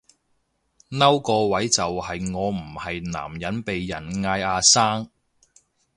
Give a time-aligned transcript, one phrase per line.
[0.89, 5.11] 嬲個位就係我唔係男人被人嗌阿生